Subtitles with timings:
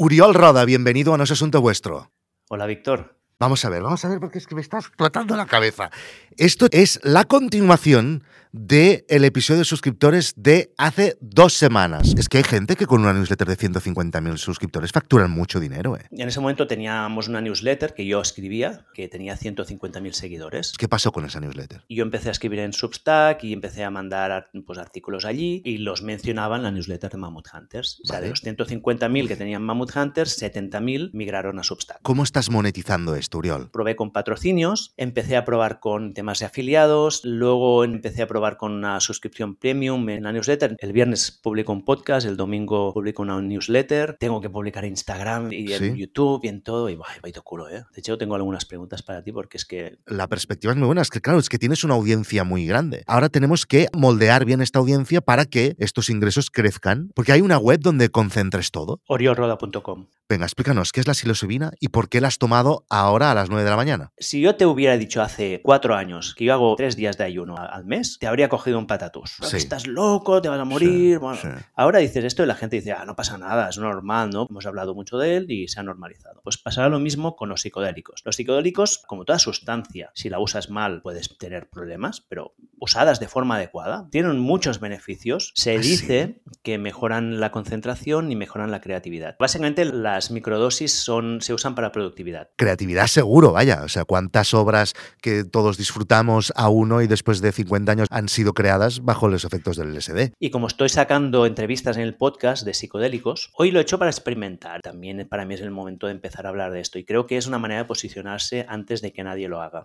[0.00, 2.12] Uriol Roda, bienvenido a No es Asunto Vuestro.
[2.50, 3.18] Hola, Víctor.
[3.40, 5.90] Vamos a ver, vamos a ver porque es que me está explotando la cabeza.
[6.36, 8.22] Esto es la continuación
[8.52, 12.14] del el episodio de suscriptores de hace dos semanas.
[12.16, 15.96] Es que hay gente que con una newsletter de 150.000 suscriptores facturan mucho dinero.
[15.96, 16.06] ¿eh?
[16.10, 20.72] En ese momento teníamos una newsletter que yo escribía, que tenía 150.000 seguidores.
[20.78, 21.82] ¿Qué pasó con esa newsletter?
[21.88, 26.02] Yo empecé a escribir en Substack y empecé a mandar pues, artículos allí y los
[26.02, 28.00] mencionaba en la newsletter de Mammoth Hunters.
[28.04, 32.00] O sea, de los 150.000 que tenían Mammoth Hunters, 70.000 migraron a Substack.
[32.02, 33.70] ¿Cómo estás monetizando esto, Uriol?
[33.70, 38.72] Probé con patrocinios, empecé a probar con temas de afiliados, luego empecé a probar con
[38.72, 40.76] una suscripción premium en la newsletter.
[40.78, 44.16] El viernes publico un podcast, el domingo publico una newsletter.
[44.18, 46.88] Tengo que publicar en Instagram y en YouTube y en todo.
[46.88, 47.84] Y vaya, vaya culo, ¿eh?
[47.92, 49.98] De hecho, tengo algunas preguntas para ti porque es que...
[50.06, 51.02] La perspectiva es muy buena.
[51.02, 53.02] Es que, claro, es que tienes una audiencia muy grande.
[53.06, 57.10] Ahora tenemos que moldear bien esta audiencia para que estos ingresos crezcan.
[57.14, 59.00] Porque hay una web donde concentres todo.
[59.06, 63.34] oriolroda.com Venga, explícanos, ¿qué es la psilocibina y por qué la has tomado ahora a
[63.34, 64.12] las 9 de la mañana?
[64.18, 67.56] Si yo te hubiera dicho hace cuatro años que yo hago tres días de ayuno
[67.56, 69.38] al mes, te habría cogido un patatús.
[69.54, 71.18] Estás loco, te vas a morir.
[71.18, 71.40] bueno,
[71.74, 74.46] ahora dices esto y la gente dice, ah, no pasa nada, es normal, ¿no?
[74.50, 76.42] Hemos hablado mucho de él y se ha normalizado.
[76.44, 78.20] Pues pasará lo mismo con los psicodélicos.
[78.26, 83.28] Los psicodélicos, como toda sustancia, si la usas mal puedes tener problemas, pero usadas de
[83.28, 85.52] forma adecuada, tienen muchos beneficios.
[85.54, 89.36] Se ¿Ah, dice que mejoran la concentración y mejoran la creatividad.
[89.38, 92.48] Básicamente la las microdosis son, se usan para productividad.
[92.56, 93.82] Creatividad seguro, vaya.
[93.84, 98.28] O sea, cuántas obras que todos disfrutamos a uno y después de 50 años han
[98.28, 100.32] sido creadas bajo los efectos del LSD.
[100.40, 104.10] Y como estoy sacando entrevistas en el podcast de psicodélicos, hoy lo he hecho para
[104.10, 104.82] experimentar.
[104.82, 107.36] También para mí es el momento de empezar a hablar de esto y creo que
[107.36, 109.84] es una manera de posicionarse antes de que nadie lo haga.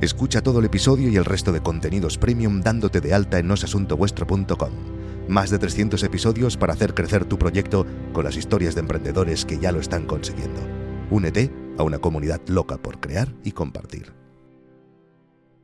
[0.00, 4.95] Escucha todo el episodio y el resto de contenidos premium dándote de alta en nosasuntovuestro.com.
[5.28, 9.58] Más de 300 episodios para hacer crecer tu proyecto con las historias de emprendedores que
[9.58, 10.60] ya lo están consiguiendo.
[11.10, 14.25] Únete a una comunidad loca por crear y compartir.